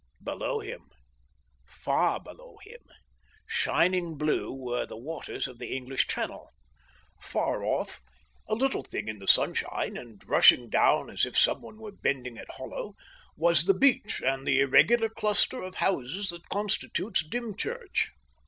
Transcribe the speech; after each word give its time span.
Below 0.23 0.59
him, 0.61 0.89
far 1.63 2.19
below 2.19 2.57
him, 2.63 2.81
shining 3.45 4.17
blue, 4.17 4.51
were 4.51 4.87
the 4.87 4.97
waters 4.97 5.47
of 5.47 5.59
the 5.59 5.75
English 5.77 6.07
Channel. 6.07 6.49
Far 7.21 7.63
off, 7.63 8.01
a 8.49 8.55
little 8.55 8.81
thing 8.81 9.07
in 9.07 9.19
the 9.19 9.27
sunshine, 9.27 9.97
and 9.97 10.19
rushing 10.27 10.71
down 10.71 11.11
as 11.11 11.23
if 11.23 11.37
some 11.37 11.61
one 11.61 11.77
was 11.77 11.97
bending 12.01 12.35
it 12.35 12.49
hollow, 12.53 12.95
was 13.37 13.65
the 13.65 13.75
beach 13.77 14.23
and 14.25 14.47
the 14.47 14.59
irregular 14.61 15.07
cluster 15.07 15.61
of 15.61 15.75
houses 15.75 16.29
that 16.29 16.49
constitutes 16.49 17.23
Dymchurch. 17.23 18.09